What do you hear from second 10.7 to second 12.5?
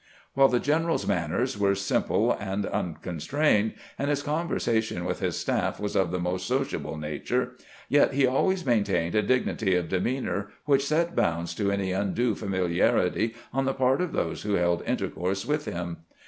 set bounds to any undue